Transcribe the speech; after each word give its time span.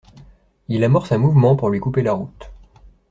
Il 0.67 0.83
amorce 0.83 1.11
un 1.11 1.19
mouvement 1.19 1.55
pour 1.55 1.69
lui 1.69 1.79
couper 1.79 2.01
la 2.01 2.13
route. 2.13 2.49